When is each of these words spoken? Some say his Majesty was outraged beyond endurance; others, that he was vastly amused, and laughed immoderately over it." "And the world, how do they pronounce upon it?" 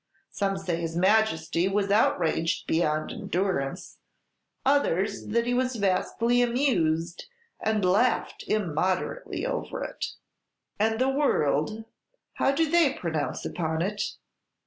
Some 0.31 0.57
say 0.57 0.77
his 0.81 0.95
Majesty 0.97 1.67
was 1.67 1.91
outraged 1.91 2.65
beyond 2.65 3.11
endurance; 3.11 3.99
others, 4.65 5.27
that 5.27 5.45
he 5.45 5.53
was 5.53 5.75
vastly 5.75 6.41
amused, 6.41 7.25
and 7.59 7.85
laughed 7.85 8.43
immoderately 8.47 9.45
over 9.45 9.83
it." 9.83 10.07
"And 10.79 10.97
the 10.97 11.09
world, 11.09 11.85
how 12.37 12.49
do 12.51 12.67
they 12.67 12.93
pronounce 12.95 13.45
upon 13.45 13.83
it?" 13.83 14.01